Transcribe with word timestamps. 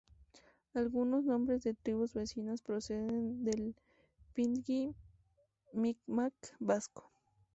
Algunos 0.73 1.25
nombres 1.25 1.61
de 1.61 1.75
tribus 1.75 2.15
vecinas 2.15 2.63
proceden 2.63 3.43
del 3.43 3.75
pidgin 4.33 4.95
micmac-vasco. 5.73 7.03